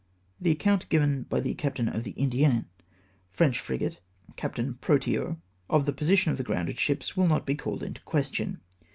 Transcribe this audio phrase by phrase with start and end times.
[0.39, 2.65] The account given by the captain of the Indienne,
[3.29, 3.99] French frigate,
[4.35, 5.39] Captain Protean,
[5.69, 8.61] of the position of the grounded ships, will not be called in question.